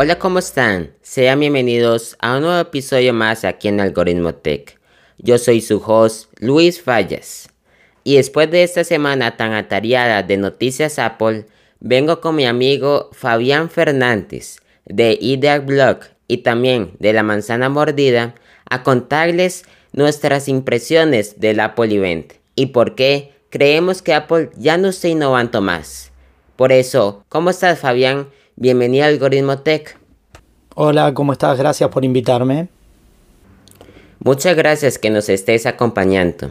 [0.00, 0.92] Hola, ¿cómo están?
[1.02, 4.78] Sean bienvenidos a un nuevo episodio más aquí en Algoritmo Tech.
[5.18, 7.48] Yo soy su host, Luis Fallas.
[8.04, 11.46] Y después de esta semana tan atareada de noticias Apple,
[11.80, 18.36] vengo con mi amigo Fabián Fernández de Ideal Blog y también de La Manzana Mordida
[18.70, 24.90] a contarles nuestras impresiones del Apple Event y por qué creemos que Apple ya no
[24.90, 26.12] está innovando más.
[26.54, 28.28] Por eso, ¿cómo estás Fabián?
[28.60, 29.96] Bienvenido al Algoritmo Tech.
[30.74, 31.56] Hola, ¿cómo estás?
[31.56, 32.66] Gracias por invitarme.
[34.18, 36.50] Muchas gracias que nos estés acompañando.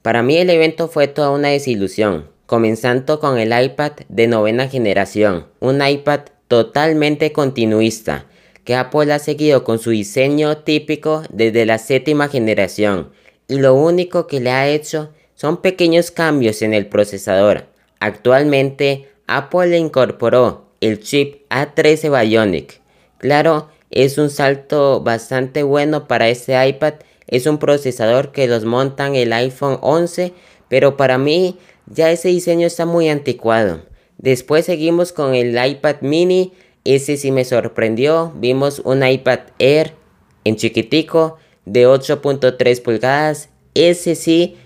[0.00, 5.44] Para mí el evento fue toda una desilusión, comenzando con el iPad de novena generación,
[5.60, 8.24] un iPad totalmente continuista,
[8.64, 13.10] que Apple ha seguido con su diseño típico desde la séptima generación,
[13.48, 17.66] y lo único que le ha hecho son pequeños cambios en el procesador.
[18.00, 22.80] Actualmente, Apple le incorporó el chip A13 Bionic.
[23.18, 26.94] Claro, es un salto bastante bueno para este iPad.
[27.28, 30.32] Es un procesador que los montan el iPhone 11,
[30.68, 33.82] pero para mí ya ese diseño está muy anticuado.
[34.18, 36.52] Después seguimos con el iPad mini.
[36.84, 38.32] Ese sí me sorprendió.
[38.36, 39.94] Vimos un iPad Air
[40.44, 43.50] en chiquitico de 8.3 pulgadas.
[43.74, 44.56] Ese sí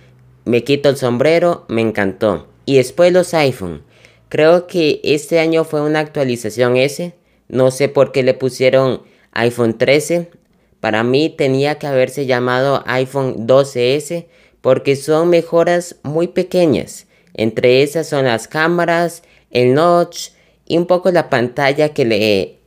[0.45, 2.49] me quito el sombrero, me encantó.
[2.67, 3.83] Y después los iPhone.
[4.31, 7.15] Creo que este año fue una actualización ese.
[7.49, 9.03] No sé por qué le pusieron
[9.33, 10.31] iPhone 13.
[10.79, 14.27] Para mí tenía que haberse llamado iPhone 12S
[14.61, 17.09] porque son mejoras muy pequeñas.
[17.35, 20.29] Entre esas son las cámaras, el notch
[20.65, 22.59] y un poco la pantalla que le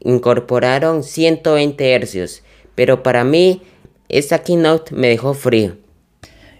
[0.00, 2.42] incorporaron 120 Hz.
[2.74, 3.62] Pero para mí
[4.08, 5.76] esta keynote me dejó frío.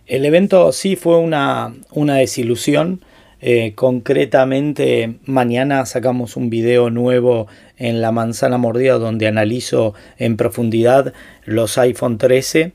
[0.06, 3.02] El evento sí fue una, una desilusión.
[3.40, 11.12] Eh, concretamente, mañana sacamos un video nuevo en La Manzana Mordida donde analizo en profundidad
[11.44, 12.72] los iPhone 13.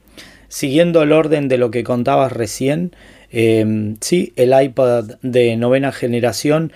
[0.47, 2.95] Siguiendo el orden de lo que contabas recién,
[3.31, 6.71] eh, sí, el iPad de novena generación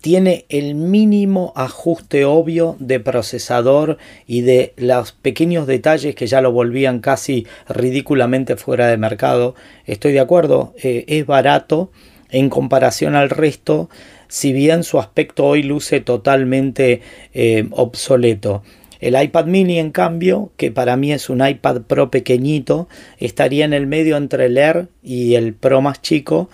[0.00, 6.52] tiene el mínimo ajuste obvio de procesador y de los pequeños detalles que ya lo
[6.52, 9.54] volvían casi ridículamente fuera de mercado.
[9.86, 11.90] Estoy de acuerdo, eh, es barato
[12.30, 13.88] en comparación al resto,
[14.28, 17.02] si bien su aspecto hoy luce totalmente
[17.34, 18.62] eh, obsoleto.
[19.00, 22.88] El iPad mini, en cambio, que para mí es un iPad Pro pequeñito,
[23.18, 26.50] estaría en el medio entre el Air y el Pro más chico,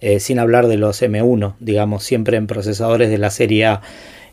[0.00, 3.82] eh, sin hablar de los M1, digamos, siempre en procesadores de la serie A.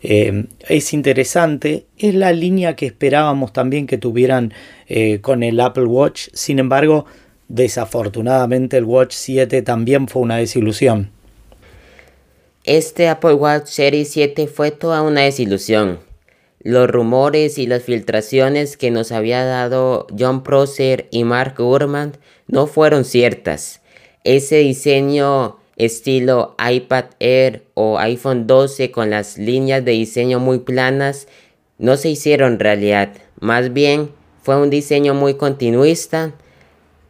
[0.02, 4.54] Eh, es interesante, es la línea que esperábamos también que tuvieran
[5.22, 7.06] con el Apple Watch, sin embargo,
[7.50, 11.12] Desafortunadamente el Watch 7 también fue una desilusión.
[12.66, 16.00] Este Apple Watch Series 7 fue toda una desilusión.
[16.60, 22.68] Los rumores y las filtraciones que nos había dado John Prosser y Mark Gurman no
[22.68, 23.80] fueron ciertas.
[24.26, 31.30] Ese diseño estilo iPad Air o iPhone 12 con las líneas de diseño muy planas
[31.78, 33.14] no se hicieron realidad.
[33.40, 34.10] Más bien
[34.42, 36.34] fue un diseño muy continuista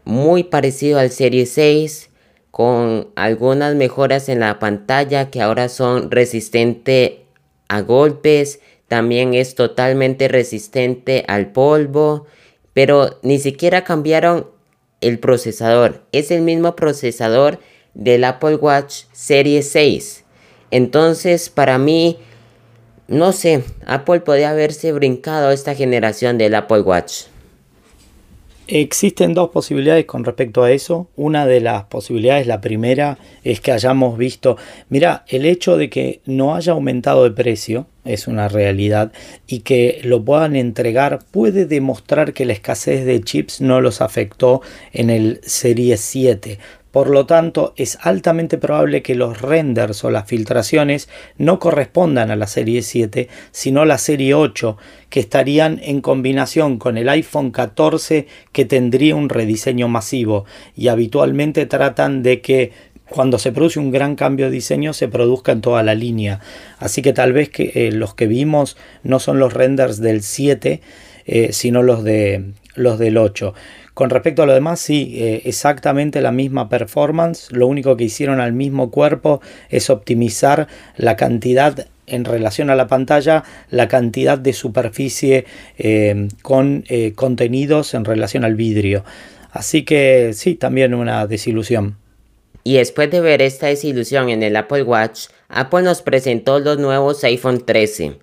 [0.08, 2.10] muy parecido al Serie 6
[2.50, 7.26] con algunas mejoras en la pantalla que ahora son resistente
[7.68, 12.26] a golpes, también es totalmente resistente al polvo,
[12.72, 14.48] pero ni siquiera cambiaron
[15.02, 17.60] el procesador, es el mismo procesador
[17.94, 20.24] del Apple Watch Serie 6.
[20.72, 22.18] Entonces, para mí,
[23.10, 27.26] no sé, Apple podría haberse brincado esta generación del Apple Watch.
[28.70, 31.08] Existen dos posibilidades con respecto a eso.
[31.16, 34.58] Una de las posibilidades, la primera, es que hayamos visto,
[34.90, 39.14] mira, el hecho de que no haya aumentado de precio es una realidad
[39.48, 44.62] y que lo puedan entregar puede demostrar que la escasez de chips no los afectó
[44.92, 46.60] en el Serie 7.
[46.98, 52.36] Por lo tanto, es altamente probable que los renders o las filtraciones no correspondan a
[52.36, 54.78] la serie 7, sino a la serie 8,
[55.12, 60.46] que estarían en combinación con el iPhone 14 que tendría un rediseño masivo
[60.76, 62.72] y habitualmente tratan de que
[63.08, 66.40] cuando se produce un gran cambio de diseño se produzca en toda la línea.
[66.80, 70.82] Así que tal vez que, eh, los que vimos no son los renders del 7,
[71.28, 73.54] eh, sino los, de, los del 8.
[73.94, 77.52] Con respecto a lo demás, sí, eh, exactamente la misma performance.
[77.52, 82.88] Lo único que hicieron al mismo cuerpo es optimizar la cantidad en relación a la
[82.88, 85.46] pantalla, la cantidad de superficie
[85.78, 86.86] eh, con
[87.16, 89.04] contenidos en relación al vidrio.
[89.52, 91.98] Así que sí, también una desilusión.
[92.64, 97.24] Y después de ver esta desilusión en el Apple Watch, Apple nos presentó los nuevos
[97.24, 98.18] iPhone 13.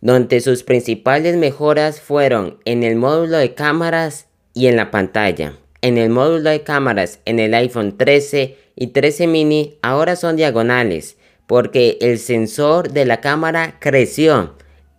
[0.00, 5.54] Donde sus principales mejoras fueron en el módulo de cámaras y en la pantalla.
[5.82, 11.16] En el módulo de cámaras en el iPhone 13 y 13 mini ahora son diagonales
[11.46, 14.54] porque el sensor de la cámara creció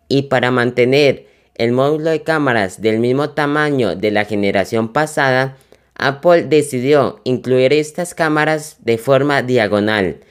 [0.07, 5.57] y para mantener el módulo de cámaras del mismo tamaño de la generación pasada,
[5.93, 10.21] Apple decidió incluir estas cámaras de forma diagonal,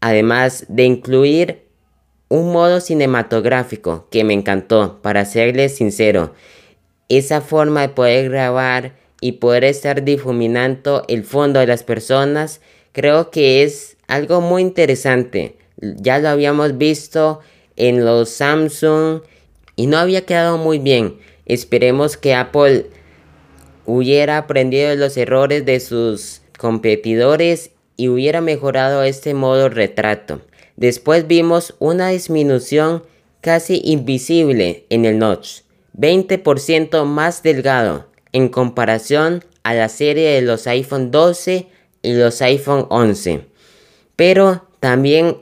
[0.00, 1.69] además de incluir
[2.30, 6.32] un modo cinematográfico que me encantó, para serles sincero.
[7.08, 12.60] Esa forma de poder grabar y poder estar difuminando el fondo de las personas,
[12.92, 15.56] creo que es algo muy interesante.
[15.80, 17.40] Ya lo habíamos visto
[17.74, 19.22] en los Samsung
[19.74, 21.18] y no había quedado muy bien.
[21.46, 22.86] Esperemos que Apple
[23.86, 30.42] hubiera aprendido los errores de sus competidores y hubiera mejorado este modo retrato.
[30.80, 33.04] Después vimos una disminución
[33.42, 35.60] casi invisible en el notch,
[35.94, 41.68] 20% más delgado en comparación a la serie de los iPhone 12
[42.00, 43.44] y los iPhone 11.
[44.16, 45.36] Pero también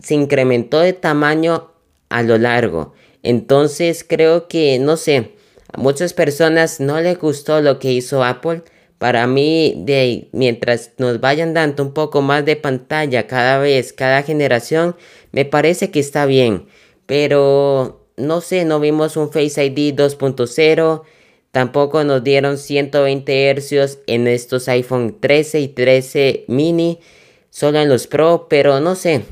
[0.00, 1.72] se incrementó de tamaño
[2.08, 2.94] a lo largo.
[3.24, 5.32] Entonces creo que, no sé,
[5.72, 8.62] a muchas personas no les gustó lo que hizo Apple.
[8.98, 14.22] Para mí, de, mientras nos vayan dando un poco más de pantalla cada vez, cada
[14.24, 14.96] generación,
[15.30, 16.66] me parece que está bien.
[17.06, 21.02] Pero, no sé, no vimos un Face ID 2.0.
[21.52, 26.98] Tampoco nos dieron 120 Hz en estos iPhone 13 y 13 mini.
[27.50, 29.22] Solo en los Pro, pero no sé.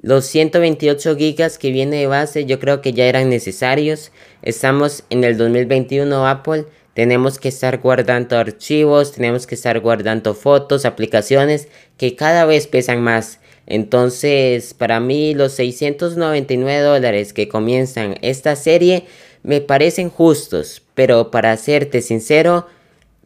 [0.00, 4.12] Los 128 gigas que viene de base yo creo que ya eran necesarios.
[4.42, 6.66] Estamos en el 2021 Apple.
[6.98, 13.02] Tenemos que estar guardando archivos, tenemos que estar guardando fotos, aplicaciones que cada vez pesan
[13.02, 13.38] más.
[13.66, 19.04] Entonces, para mí los 699 dólares que comienzan esta serie
[19.44, 20.82] me parecen justos.
[20.96, 22.66] Pero para serte sincero,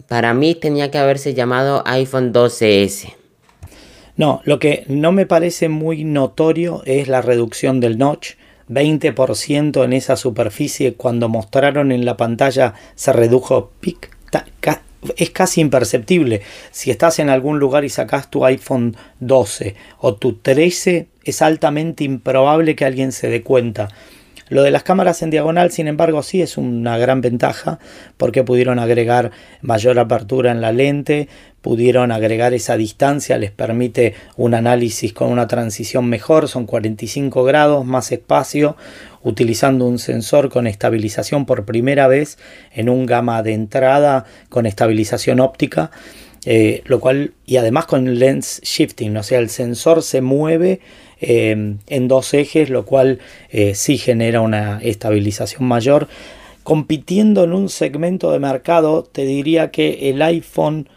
[0.07, 3.15] para mí tenía que haberse llamado iPhone 12S.
[4.19, 8.33] No, lo que no me parece muy notorio es la reducción del notch.
[8.69, 14.11] 20% en esa superficie cuando mostraron en la pantalla se redujo pic,
[15.17, 16.43] es casi imperceptible.
[16.71, 22.05] Si estás en algún lugar y sacas tu iPhone 12 o tu 13, es altamente
[22.05, 23.89] improbable que alguien se dé cuenta.
[24.53, 27.79] Lo de las cámaras en diagonal, sin embargo, sí es una gran ventaja
[28.19, 29.31] porque pudieron agregar
[29.63, 31.27] mayor apertura en la lente,
[31.63, 37.87] pudieron agregar esa distancia, les permite un análisis con una transición mejor, son 45 grados,
[37.87, 38.77] más espacio,
[39.23, 42.37] utilizando un sensor con estabilización por primera vez
[42.73, 45.91] en un gama de entrada con estabilización óptica.
[46.45, 50.81] Eh, lo cual y además con lens shifting, o sea, el sensor se mueve
[51.25, 56.09] eh, en dos ejes, lo cual eh, sí genera una estabilización mayor.
[56.65, 60.89] Compitiendo en un segmento de mercado, te diría que el iPhone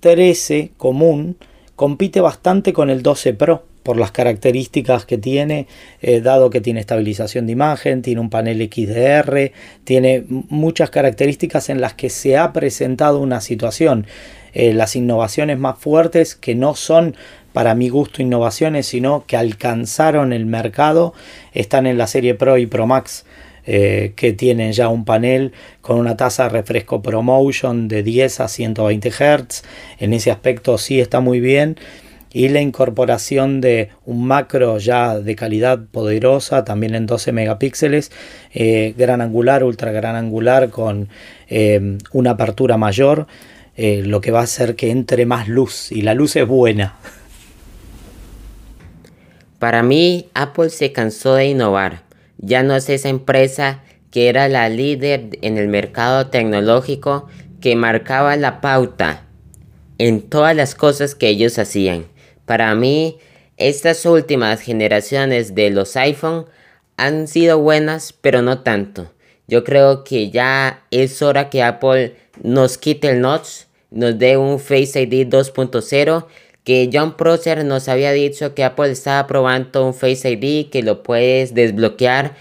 [0.00, 1.36] 13 común
[1.76, 5.66] compite bastante con el 12 Pro por las características que tiene,
[6.00, 9.52] eh, dado que tiene estabilización de imagen, tiene un panel XDR,
[9.84, 14.06] tiene muchas características en las que se ha presentado una situación.
[14.54, 17.14] las innovaciones más fuertes que no son
[17.58, 21.12] para mi gusto innovaciones, sino que alcanzaron el mercado,
[21.52, 23.24] están en la serie Pro y Pro Max.
[23.66, 25.50] Eh, que tienen ya un panel
[25.80, 29.64] con una tasa de refresco ProMotion de 10 a 120 Hz.
[29.98, 31.76] En ese aspecto sí está muy bien.
[32.32, 38.12] Y la incorporación de un macro ya de calidad poderosa, también en 12 megapíxeles,
[38.54, 41.08] eh, gran angular, ultra gran angular, con
[41.48, 43.26] eh, una apertura mayor,
[43.76, 45.90] lo que va a hacer que entre más luz.
[45.90, 46.94] Y la luz es buena.
[49.58, 52.02] Para mí, Apple se cansó de innovar.
[52.38, 57.28] Ya no es esa empresa que era la líder en el mercado tecnológico
[57.60, 59.24] que marcaba la pauta
[59.98, 62.06] en todas las cosas que ellos hacían.
[62.46, 63.18] Para mí,
[63.56, 66.46] estas últimas generaciones de los iPhone
[66.96, 69.12] han sido buenas, pero no tanto.
[69.48, 74.60] Yo creo que ya es hora que Apple nos quite el notch, nos dé un
[74.60, 76.26] Face ID 2.0
[76.68, 81.02] que John Prosser nos había dicho que Apple estaba probando un Face ID que lo
[81.02, 82.36] puedes desbloquear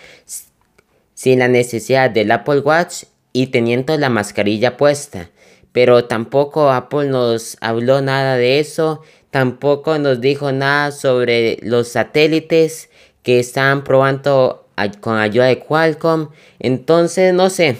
[1.13, 5.29] sin la necesidad del Apple Watch y teniendo la mascarilla puesta.
[5.71, 12.89] Pero tampoco Apple nos habló nada de eso, tampoco nos dijo nada sobre los satélites
[13.23, 14.67] que estaban probando
[14.99, 16.31] con ayuda de Qualcomm.
[16.59, 17.77] Entonces, no sé,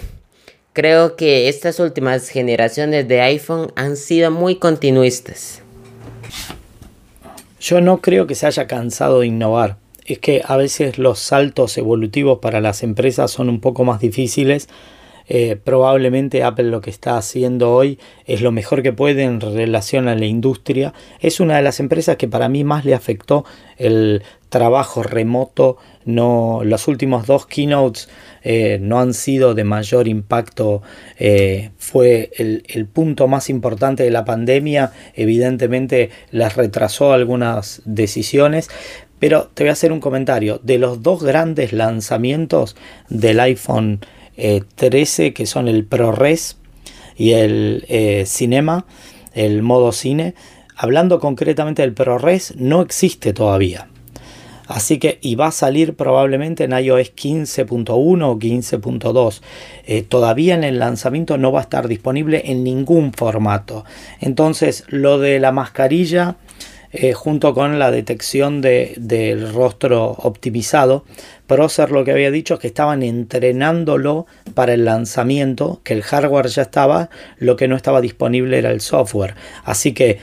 [0.72, 5.62] creo que estas últimas generaciones de iPhone han sido muy continuistas.
[7.68, 9.76] Yo no creo que se haya cansado de innovar.
[10.06, 14.70] es que a veces los saltos evolutivos para las empresas son un poco más difíciles.
[15.28, 20.08] Eh, probablemente Apple lo que está haciendo hoy es lo mejor que puede en relación
[20.08, 20.94] a la industria.
[21.20, 23.44] Es una de las empresas que para mí más le afectó
[23.76, 25.76] el trabajo remoto.
[26.06, 28.08] No, los últimos dos keynotes
[28.42, 30.82] eh, no han sido de mayor impacto.
[31.18, 34.92] Eh, fue el, el, punto más importante de la pandemia.
[35.14, 38.70] Evidentemente les retrasó algunas decisiones.
[39.18, 40.60] Pero te voy a hacer un comentario.
[40.62, 42.76] De los dos grandes lanzamientos
[43.10, 44.00] del iPhone
[44.74, 46.56] 13, eh, que son el ProRes
[47.16, 48.86] y el eh, Cinema,
[49.34, 50.34] el modo cine,
[50.76, 53.88] hablando concretamente del ProRes, no existe todavía.
[54.68, 59.40] Así que, y va a salir probablemente en iOS 15.1 o 15.2.
[59.86, 63.86] Eh, todavía en el lanzamiento no va a estar disponible en ningún formato.
[64.20, 66.36] Entonces, lo de la mascarilla
[66.92, 71.04] eh, junto con la detección de, del rostro optimizado.
[71.46, 76.48] Procer lo que había dicho es que estaban entrenándolo para el lanzamiento, que el hardware
[76.48, 79.34] ya estaba, lo que no estaba disponible era el software.
[79.64, 80.18] Así que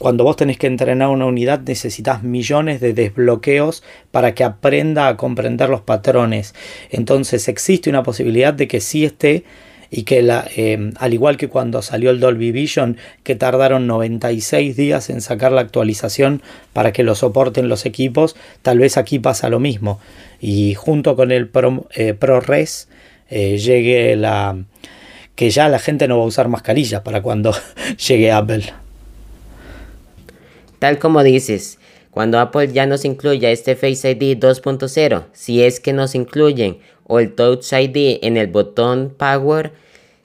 [0.00, 5.18] cuando vos tenés que entrenar una unidad necesitas millones de desbloqueos para que aprenda a
[5.18, 6.54] comprender los patrones.
[6.90, 9.44] Entonces existe una posibilidad de que sí esté
[9.90, 14.76] y que la, em, al igual que cuando salió el Dolby Vision, que tardaron 96
[14.76, 16.42] días en sacar la actualización
[16.72, 20.00] para que lo soporten los equipos, tal vez aquí pasa lo mismo.
[20.40, 22.88] Y junto con el Pro, eh, ProRes
[23.28, 24.56] eh, llegue la
[25.34, 27.52] que ya la gente no va a usar mascarillas para cuando
[28.08, 28.64] llegue Apple.
[30.78, 31.79] Tal como dices,
[32.10, 37.18] cuando Apple ya nos incluya este Face ID 2.0, si es que nos incluyen, o
[37.18, 39.72] el Touch ID en el botón Power,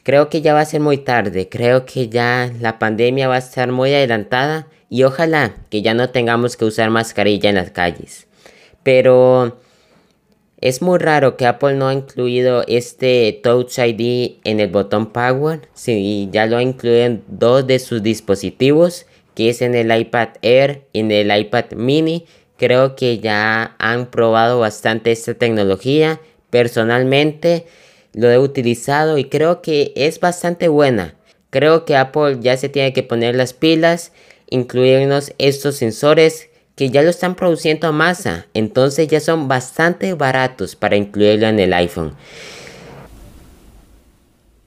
[0.04, 1.50] creo que ya va a ser muy tarde.
[1.50, 6.10] Creo que ya la pandemia va a estar muy adelantada y ojalá que ya no
[6.10, 8.28] tengamos que usar mascarilla en las calles.
[8.84, 9.58] Pero
[10.62, 15.68] es muy raro que Apple no ha incluido este Touch ID en el botón Power.
[15.74, 20.30] Si ya lo ha incluido en dos de sus dispositivos, que es en el iPad
[20.42, 22.26] Air y en el iPad Mini.
[22.58, 26.20] Creo que ya han probado bastante esta tecnología
[26.56, 27.66] Personalmente
[28.14, 31.16] lo he utilizado y creo que es bastante buena.
[31.50, 34.14] Creo que Apple ya se tiene que poner las pilas,
[34.50, 40.78] incluirnos estos sensores que ya lo están produciendo a masa, entonces ya son bastante baratos
[40.78, 42.14] para incluirlo en el iPhone.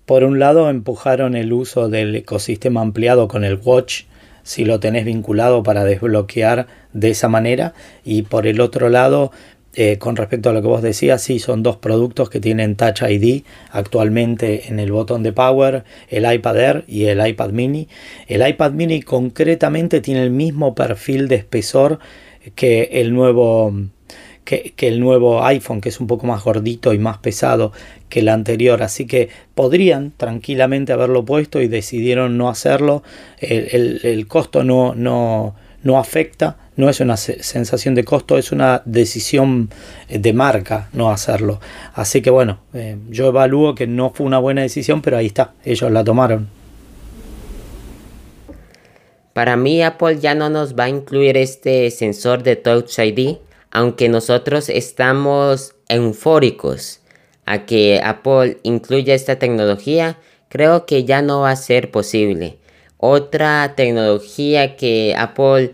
[0.04, 4.04] Por un lado empujaron el uso del ecosistema ampliado con el Watch,
[4.48, 9.30] si lo tenés vinculado para desbloquear de esa manera, y por el otro lado
[9.74, 13.02] eh, con respecto a lo que vos decías, sí, son dos productos que tienen Touch
[13.02, 17.88] ID actualmente en el botón de Power, el iPad Air y el iPad Mini.
[18.26, 21.98] El iPad Mini concretamente tiene el mismo perfil de espesor
[22.54, 23.74] que el nuevo
[24.48, 27.72] que, el nuevo iPhone, que es un poco más gordito y más pesado
[28.08, 28.82] que el anterior.
[28.82, 33.02] Así que podrían tranquilamente haberlo puesto y decidieron no hacerlo.
[33.40, 38.82] El, el costo no, no, no afecta no es una sensación de costo, es una
[38.84, 39.68] decisión
[40.08, 41.60] de marca no hacerlo.
[41.92, 45.54] Así que bueno, eh, yo evalúo que no fue una buena decisión, pero ahí está,
[45.64, 46.48] ellos la tomaron.
[49.32, 53.38] Para mí Apple ya no nos va a incluir este sensor de Touch ID,
[53.70, 57.00] aunque nosotros estamos eufóricos
[57.44, 62.58] a que Apple incluya esta tecnología, creo que ya no va a ser posible.
[62.98, 65.72] Otra tecnología que Apple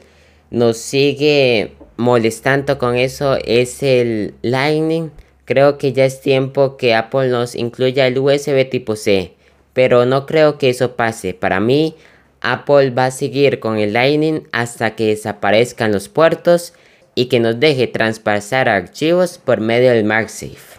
[0.51, 5.11] nos sigue molestando con eso es el Lightning.
[5.45, 9.35] Creo que ya es tiempo que Apple nos incluya el USB tipo C,
[9.73, 11.35] pero no creo que eso pase.
[11.35, 11.95] Para mí,
[12.41, 16.75] Apple va a seguir con el Lightning hasta que desaparezcan los puertos
[17.15, 20.75] y que nos deje traspasar archivos por medio del MagSafe.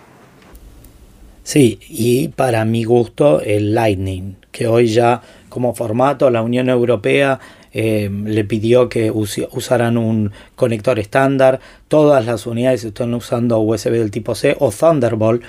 [1.43, 7.39] Sí, y para mi gusto el Lightning, que hoy ya como formato la Unión Europea
[7.77, 11.59] eh, le pidió que usaran un conector estándar.
[11.89, 15.43] Todas las unidades están usando USB del tipo C o Thunderbolt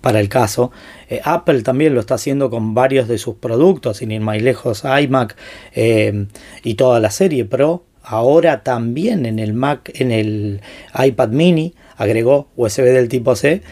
[0.00, 0.72] para el caso.
[1.08, 4.82] Eh, Apple también lo está haciendo con varios de sus productos, sin ir más lejos,
[4.84, 5.36] iMac
[5.74, 6.26] eh,
[6.64, 7.84] y toda la serie Pro.
[8.08, 10.60] Ahora también en el Mac, en el
[10.96, 13.62] iPad mini, agregó USB del tipo C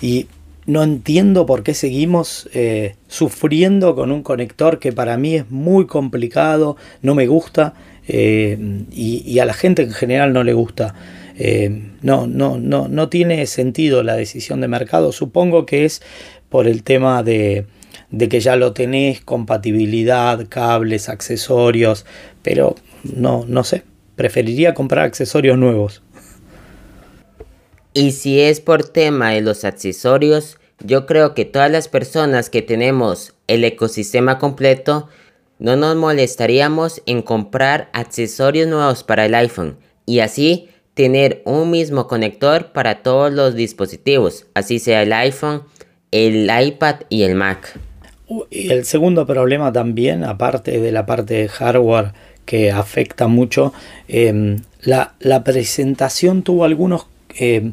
[0.00, 0.28] y
[0.64, 5.86] no entiendo por qué seguimos eh, sufriendo con un conector que para mí es muy
[5.86, 7.74] complicado, no me gusta
[8.06, 8.56] eh,
[8.92, 10.94] y, a la gente en general no le gusta.
[11.36, 15.10] Eh, no, no, no, no tiene sentido la decisión de mercado.
[15.10, 16.00] Supongo que es
[16.48, 17.66] por el tema de,
[18.10, 22.06] de que ya lo tenés, compatibilidad, cables, accesorios,
[22.42, 23.84] pero no, no sé.
[24.16, 26.02] Preferiría comprar accesorios nuevos.
[27.92, 32.62] Y si es por tema de los accesorios, yo creo que todas las personas que
[32.62, 35.08] tenemos el ecosistema completo,
[35.58, 39.76] no nos molestaríamos en comprar accesorios nuevos para el iPhone
[40.06, 45.62] y así tener un mismo conector para todos los dispositivos, así sea el iPhone,
[46.12, 47.78] el iPad y el Mac.
[48.50, 52.12] Y el segundo problema también, aparte de la parte de hardware
[52.44, 53.72] que afecta mucho,
[54.08, 57.06] em, la, presentación tuvo algunos,
[57.36, 57.72] em,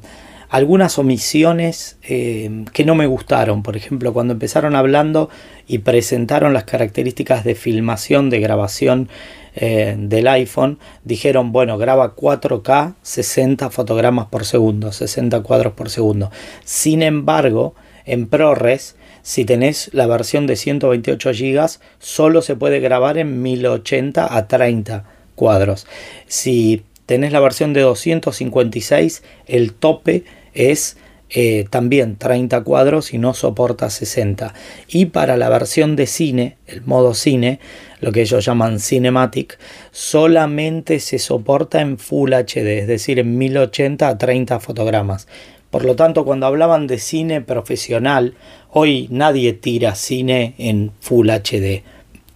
[0.49, 3.63] algunas omisiones em, que no me gustaron.
[3.63, 5.29] Por ejemplo, cuando empezaron hablando
[5.67, 9.09] y presentaron las características de filmación, de grabación
[9.55, 16.31] eh, del iPhone, dijeron, bueno, graba 4K 60 fotogramas por segundo, 60 cuadros por segundo.
[16.63, 17.73] Sin embargo,
[18.05, 18.95] en ProRes,
[19.27, 21.67] si tenés la versión de 128 GB,
[21.99, 25.03] solo se puede grabar en 1080 a 30
[25.35, 25.85] cuadros.
[26.27, 30.95] Si tenés la versión de 256, el tope es
[31.29, 34.53] eh, también 30 cuadros y no soporta 60.
[34.87, 37.59] Y para la versión de cine, el modo cine,
[37.99, 39.59] lo que ellos llaman Cinematic,
[39.91, 45.27] solamente se soporta en Full HD, es decir, en 1080 a 30 fotogramas.
[45.71, 48.35] Por lo tanto, cuando hablaban de cine profesional,
[48.71, 51.83] hoy nadie tira cine en Full HD.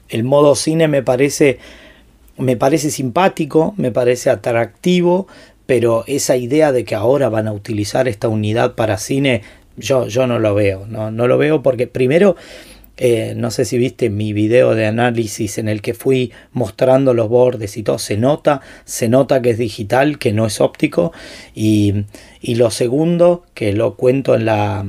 [0.10, 1.60] El modo cine me parece
[2.38, 5.28] me parece simpático, me parece atractivo,
[5.66, 9.44] pero esa idea de que ahora van a utilizar esta unidad para cine,
[9.78, 12.36] yo, yo no lo veo, no, no lo veo porque primero
[13.04, 17.30] eh, no sé si viste mi video de análisis en el que fui mostrando los
[17.30, 17.98] bordes y todo.
[17.98, 21.12] Se nota, se nota que es digital, que no es óptico.
[21.56, 22.06] Y,
[22.42, 24.86] y lo segundo, que lo cuento en la...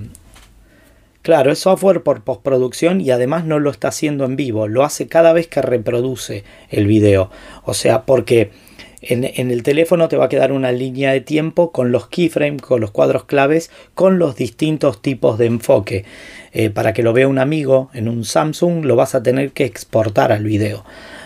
[1.22, 5.06] Claro, es software por postproducción y además no lo está haciendo en vivo, lo hace
[5.06, 7.30] cada vez que reproduce el video.
[7.64, 8.50] O sea, porque
[9.02, 12.80] en, el teléfono te va a quedar una línea de tiempo con los keyframes, con
[12.80, 16.04] los cuadros claves, con los distintos tipos de enfoque.
[16.52, 19.64] Eh, para que lo vea un amigo en un Samsung, lo vas a tener que
[19.64, 20.84] exportar al video.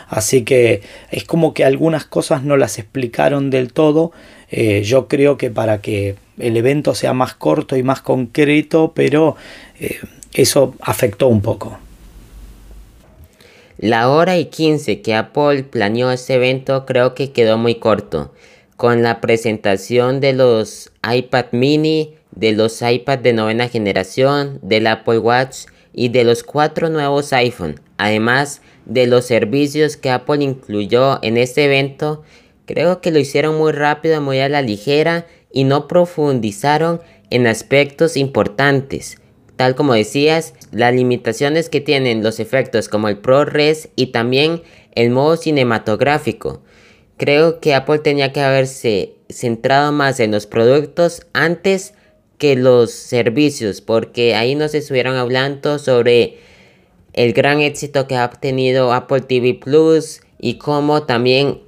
[0.08, 4.12] Así que es como que algunas cosas no las explicaron del todo.
[4.50, 9.36] Eh, yo creo que para que el evento sea más corto y más concreto, pero
[9.80, 9.98] eh,
[10.32, 11.78] eso afectó un poco.
[13.78, 18.32] La hora y 15 que Apple planeó este evento creo que quedó muy corto,
[18.78, 25.18] con la presentación de los iPad mini, de los iPad de novena generación, del Apple
[25.18, 31.36] Watch y de los cuatro nuevos iPhone, además de los servicios que Apple incluyó en
[31.36, 32.22] este evento,
[32.64, 38.16] creo que lo hicieron muy rápido, muy a la ligera y no profundizaron en aspectos
[38.16, 39.18] importantes.
[39.56, 44.62] Tal como decías, las limitaciones que tienen los efectos como el ProRes y también
[44.94, 46.62] el modo cinematográfico.
[47.16, 51.94] Creo que Apple tenía que haberse centrado más en los productos antes
[52.36, 56.38] que los servicios, porque ahí nos estuvieron hablando sobre
[57.14, 61.62] el gran éxito que ha tenido Apple TV Plus y cómo también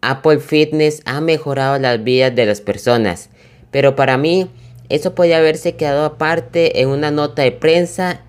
[0.00, 3.28] Apple Fitness ha mejorado las vidas de las personas.
[3.70, 4.48] Pero para mí,
[4.88, 8.23] eso podría haberse quedado aparte en una nota de prensa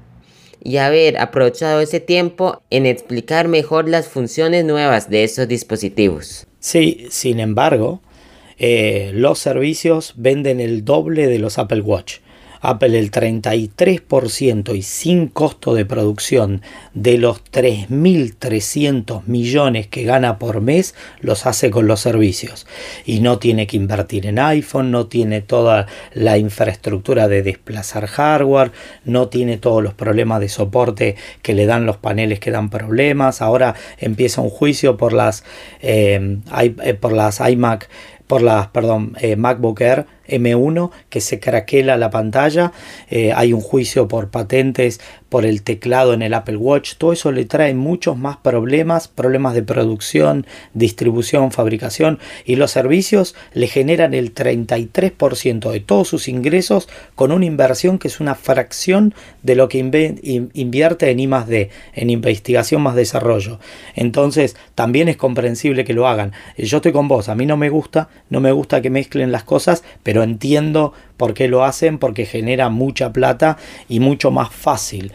[0.66, 6.48] y haber aprovechado ese tiempo en explicar mejor las funciones nuevas de esos dispositivos.
[6.60, 8.02] Sí, sin embargo,
[8.58, 12.16] eh, los servicios venden el doble de los Apple Watch.
[12.70, 16.62] Apple el 33% y sin costo de producción
[16.94, 22.68] de los 3.300 millones que gana por mes los hace con los servicios.
[23.06, 28.72] Y no tiene que invertir en iPhone, no tiene toda la infraestructura de desplazar hardware,
[29.04, 33.42] no tiene todos los problemas de soporte que le dan los paneles que dan problemas.
[33.42, 35.44] Ahora empieza un juicio por las,
[35.82, 36.40] eh,
[36.84, 37.90] eh, por las iMac
[38.28, 42.72] por las, perdón, eh, MacBook Air M1 que se craquela la pantalla,
[43.10, 47.32] eh, hay un juicio por patentes por el teclado en el Apple Watch, todo eso
[47.32, 54.14] le trae muchos más problemas, problemas de producción, distribución, fabricación y los servicios le generan
[54.14, 59.68] el 33% de todos sus ingresos con una inversión que es una fracción de lo
[59.68, 63.60] que invierte en I D, en investigación más desarrollo.
[63.96, 66.32] Entonces también es comprensible que lo hagan.
[66.58, 69.44] Yo estoy con vos, a mí no me gusta, no me gusta que mezclen las
[69.44, 75.12] cosas, pero entiendo por qué lo hacen, porque genera mucha plata y mucho más fácil.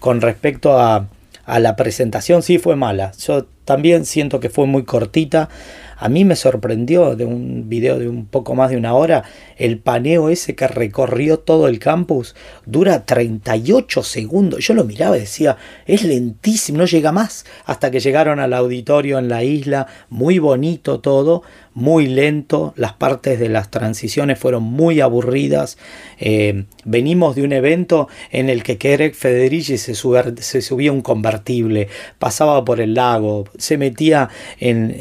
[0.00, 1.08] Con respecto a,
[1.46, 3.12] a la presentación, sí fue mala.
[3.18, 5.48] Yo también siento que fue muy cortita.
[5.96, 9.24] A mí me sorprendió de un video de un poco más de una hora
[9.56, 12.34] el paneo ese que recorrió todo el campus.
[12.66, 14.66] Dura 38 segundos.
[14.66, 17.46] Yo lo miraba y decía, es lentísimo, no llega más.
[17.64, 21.42] Hasta que llegaron al auditorio en la isla, muy bonito todo,
[21.74, 25.76] muy lento, las partes de las transiciones fueron muy aburridas.
[26.18, 32.64] Eh, venimos de un evento en el que Kerek Federici se, subía un convertible, pasaba
[32.64, 34.28] por el lago, se metía
[34.60, 34.94] en,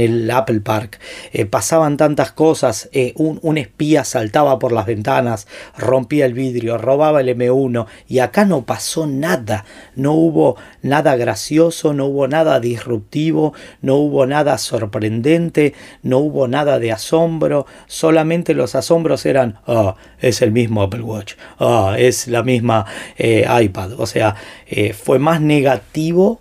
[0.00, 0.98] el Apple Park,
[1.32, 5.46] eh, pasaban tantas cosas, eh, un, un, espía saltaba por las ventanas,
[5.78, 11.92] rompía el vidrio, robaba el M1 y acá no pasó nada, no hubo nada gracioso,
[11.92, 18.74] no hubo nada disruptivo, no hubo nada sorprendente, no hubo nada de asombro, solamente los
[18.74, 24.06] asombros eran, ah, es el mismo Apple Watch, ah, es la misma eh, iPad, o
[24.06, 26.40] sea, eh, fue más negativo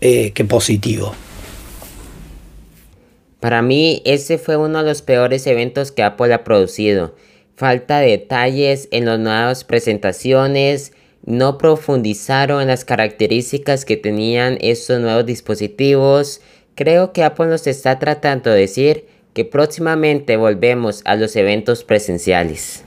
[0.00, 1.14] eh, que positivo.
[3.40, 7.14] Para mí ese fue uno de los peores eventos que Apple ha producido.
[7.54, 10.92] Falta de detalles en las nuevas presentaciones,
[11.26, 16.40] no profundizaron en las características que tenían estos nuevos dispositivos.
[16.76, 22.84] Creo que Apple nos está tratando de decir que próximamente volvemos a los eventos presenciales.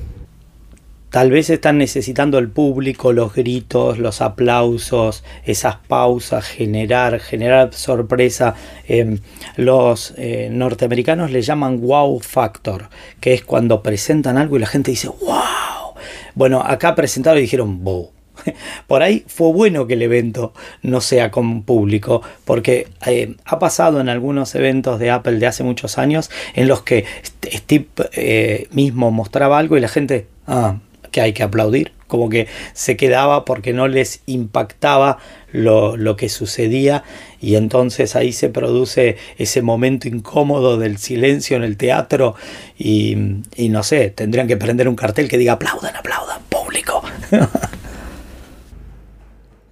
[1.10, 8.54] Tal vez están necesitando el público, los gritos, los aplausos, esas pausas, generar, generar sorpresa.
[8.88, 9.19] Em,
[9.56, 14.91] los eh, norteamericanos le llaman wow factor, que es cuando presentan algo y la gente
[14.91, 15.95] dice wow.
[16.36, 18.12] Bueno, acá presentaron y dijeron wow.
[18.88, 23.99] Por ahí fue bueno que el evento no sea con público, porque eh, ha pasado
[24.02, 27.06] en algunos eventos de Apple de hace muchos años en los que
[27.45, 30.78] Steve eh, mismo mostraba algo y la gente, ah,
[31.12, 35.17] que hay que aplaudir, como que se quedaba porque no les impactaba
[35.52, 37.04] lo, que sucedía
[37.39, 42.36] y entonces ahí se produce ese momento incómodo del silencio en el teatro
[42.78, 43.15] y,
[43.56, 47.04] y no sé, tendrían que prender un cartel que diga aplaudan, aplaudan, público.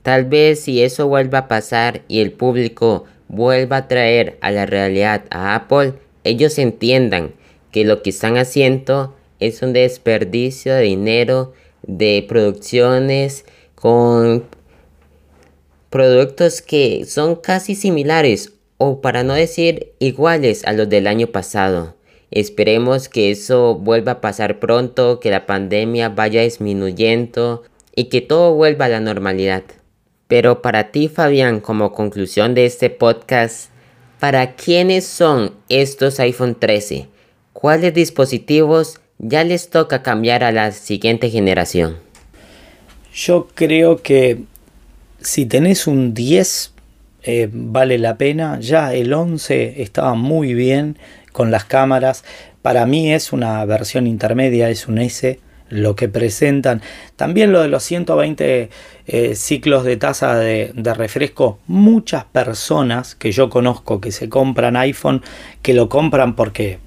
[0.07, 4.65] Tal vez si eso vuelva a pasar y el público vuelva a traer a la
[4.65, 7.33] realidad a Apple, ellos entiendan
[7.71, 13.43] que lo que están haciendo es un desperdicio de dinero de producciones
[13.75, 14.45] con
[15.89, 21.97] productos que son casi similares o para no decir iguales a los del año pasado.
[22.31, 28.53] Esperemos que eso vuelva a pasar pronto, que la pandemia vaya disminuyendo y que todo
[28.53, 29.63] vuelva a la normalidad.
[30.27, 33.69] Pero para ti, Fabián, como conclusión de este podcast,
[34.19, 37.07] ¿para quiénes son estos iPhone 13?
[37.53, 41.97] ¿Cuáles dispositivos ya les toca cambiar a la siguiente generación?
[43.13, 44.43] Yo creo que
[45.21, 46.73] si tenés un 10
[47.29, 48.57] eh, vale la pena.
[48.61, 50.97] Ya el 11 estaba muy bien
[51.33, 52.23] con las cámaras.
[52.61, 56.81] Para mí es una versión intermedia, es un S lo que presentan.
[57.15, 58.69] También lo de los 120
[59.09, 61.59] eh, ciclos de tasa de, refresco.
[61.67, 65.23] Muchas personas que yo conozco que se compran iPhone,
[65.61, 66.79] que lo compran porque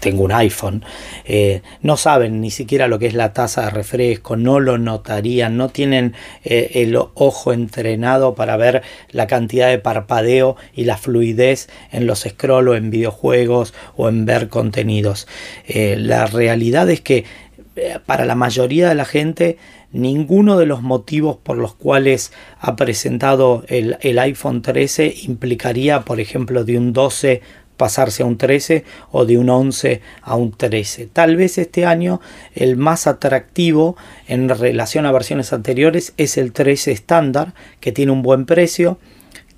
[0.00, 0.84] tengo un iPhone,
[1.24, 5.56] eh, no saben ni siquiera lo que es la tasa de refresco, no lo notarían,
[5.56, 11.68] no tienen eh, el ojo entrenado para ver la cantidad de parpadeo y la fluidez
[11.90, 15.28] en los scroll o en videojuegos o en ver contenidos.
[15.66, 17.24] la realidad es que
[18.06, 19.58] para la mayoría de la gente
[19.92, 26.64] ninguno de los motivos por los cuales ha presentado el, iPhone 13 implicaría, por ejemplo,
[26.64, 27.42] de un 12
[27.76, 31.06] pasarse a un 13 o de un 11 a un 13.
[31.06, 32.20] Tal vez este año
[32.54, 38.22] el más atractivo en relación a versiones anteriores es el 13 estándar, que tiene un
[38.22, 38.98] buen precio,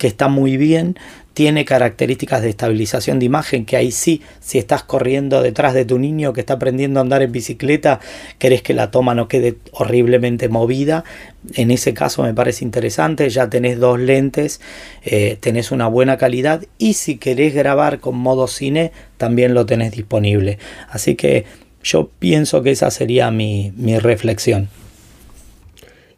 [0.00, 0.96] que está muy bien,
[1.34, 5.98] tiene características de estabilización de imagen, que ahí sí, si estás corriendo detrás de tu
[5.98, 8.00] niño que está aprendiendo a andar en bicicleta,
[8.38, 11.04] querés que la toma no quede horriblemente movida.
[11.52, 14.62] En ese caso me parece interesante, ya tenés dos lentes,
[15.04, 19.92] eh, tenés una buena calidad y si querés grabar con modo cine, también lo tenés
[19.92, 20.58] disponible.
[20.88, 21.44] Así que
[21.82, 24.70] yo pienso que esa sería mi, mi reflexión.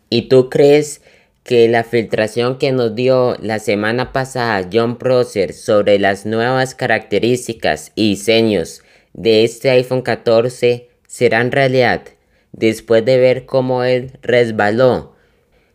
[0.08, 1.01] ¿Y tú crees
[1.44, 7.92] que la filtración que nos dio la semana pasada John Prosser sobre las nuevas características
[7.94, 12.02] y diseños de este iPhone 14 serán realidad
[12.52, 15.14] después de ver cómo él resbaló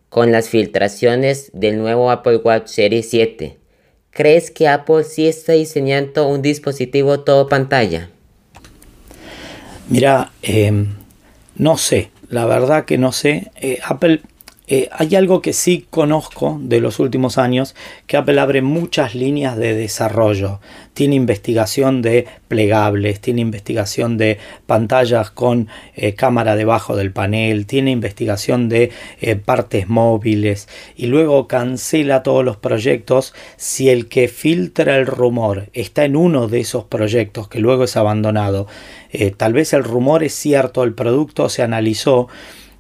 [0.10, 3.58] con las filtraciones del nuevo Apple Watch Series 7.
[4.12, 8.10] ¿Crees que Apple sí está diseñando un dispositivo todo pantalla?
[9.90, 10.96] Mira, em,
[11.56, 13.52] no sé, la verdad que no sé.
[13.62, 14.22] Eh, Apple
[14.70, 17.74] Eh, hay algo que sí conozco de los últimos años,
[18.06, 20.60] que Apple abre muchas líneas de desarrollo.
[20.94, 27.92] Tiene investigación de plegables, tiene investigación de pantallas con eh, cámara debajo del panel, tiene
[27.92, 34.98] investigación de eh, partes móviles y luego cancela todos los proyectos si el que filtra
[34.98, 38.68] el rumor está en uno de esos proyectos que luego es abandonado.
[39.38, 42.28] tal vez el rumor es cierto, el producto se analizó,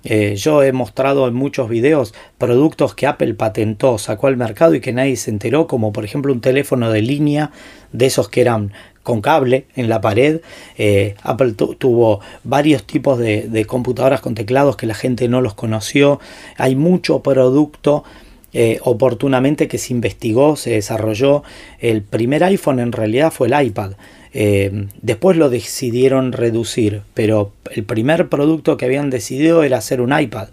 [0.09, 4.79] eh, yo he mostrado en muchos videos productos que Apple patentó, sacó al mercado y
[4.79, 7.51] que nadie se enteró, como por ejemplo un teléfono de línea
[7.91, 8.71] de esos que eran
[9.03, 10.39] con cable en la pared.
[10.77, 16.21] Eh, Apple tuvo varios tipos de, computadoras con teclados que la gente no los conoció.
[16.55, 18.05] Hay mucho producto.
[18.53, 21.43] Eh, oportunamente que se investigó, se desarrolló.
[21.79, 23.91] El primer iPhone en realidad fue el iPad.
[24.33, 30.17] Eh, después lo decidieron reducir, pero el primer producto que habían decidido era hacer un
[30.17, 30.49] iPad.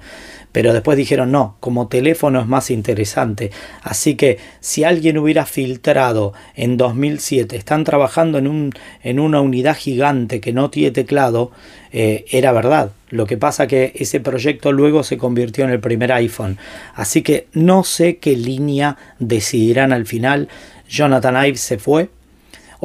[0.54, 3.50] Pero después dijeron no, como teléfono es más interesante.
[3.82, 9.76] Así que si alguien hubiera filtrado en 2007, están trabajando en, un, en una unidad
[9.76, 11.50] gigante que no tiene teclado,
[11.92, 12.92] eh, era verdad.
[13.10, 16.56] Lo que pasa que ese proyecto luego se convirtió en el primer iPhone.
[16.94, 20.48] Así que no sé qué línea decidirán al final.
[20.88, 22.10] Jonathan Ives se fue.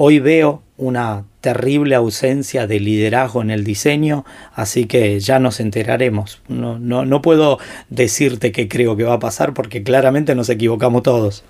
[0.02, 6.42] Hoy veo una terrible ausencia de liderazgo en el diseño, así que ya nos enteraremos.
[6.48, 7.58] No, no, no puedo
[7.90, 11.44] decirte qué creo que va a pasar porque claramente nos equivocamos todos.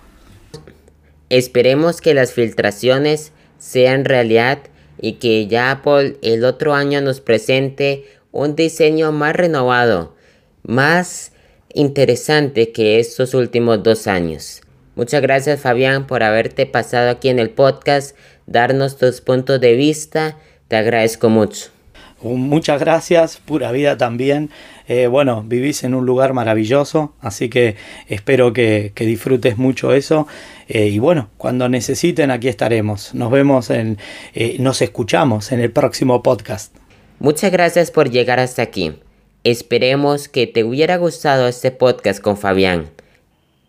[1.30, 4.58] Esperemos que las filtraciones sean realidad
[5.00, 10.16] y que ya Apple el otro año nos presente un diseño más renovado,
[10.64, 11.34] más
[11.72, 14.64] interesante que estos últimos dos años.
[15.00, 18.18] Muchas gracias Fabián por haberte pasado aquí en el podcast
[18.50, 20.38] darnos tus puntos de vista.
[20.68, 21.70] Te agradezco mucho.
[22.22, 24.50] Muchas gracias, pura vida también.
[24.90, 30.28] Eh, bueno, vivís en un lugar maravilloso, así que espero que, disfrutes mucho eso.
[30.68, 33.14] Eh, y bueno, cuando necesiten, aquí estaremos.
[33.14, 33.98] Nos vemos en,
[34.34, 36.76] eh, nos escuchamos en el próximo podcast.
[37.20, 38.96] Muchas gracias por llegar hasta aquí.
[39.46, 42.90] Esperemos que te hubiera gustado este podcast con Fabián.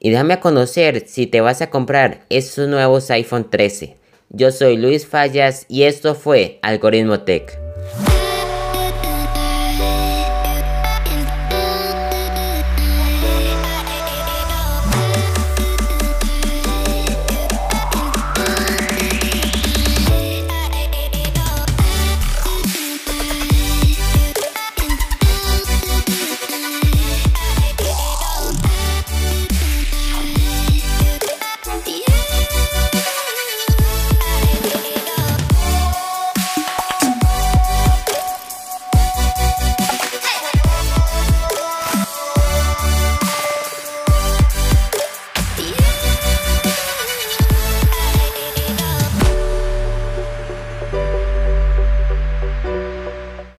[0.01, 3.99] Y déjame a conocer si te vas a comprar estos nuevos iPhone 13.
[4.33, 7.60] Yo soy Luis Fallas y esto fue Algoritmo Tech.